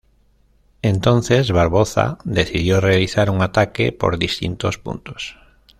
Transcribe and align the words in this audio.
Entonces 0.81 1.51
Barboza 1.51 2.17
decidió 2.23 2.81
realizar 2.81 3.29
un 3.29 3.43
ataque 3.43 3.91
por 3.91 4.17
distintos 4.17 4.79
puntos. 4.79 5.37